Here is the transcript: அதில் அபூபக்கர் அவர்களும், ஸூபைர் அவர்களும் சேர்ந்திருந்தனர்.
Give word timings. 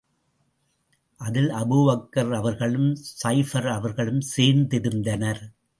அதில் 1.19 1.49
அபூபக்கர் 1.49 2.33
அவர்களும், 2.33 2.95
ஸூபைர் 3.23 3.71
அவர்களும் 3.71 4.21
சேர்ந்திருந்தனர். 4.37 5.43